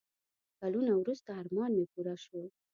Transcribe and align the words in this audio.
کلونه 0.59 0.91
وروسته 1.01 1.29
ارمان 1.41 1.71
مې 1.77 1.85
پوره 1.91 2.15
شو. 2.23 2.41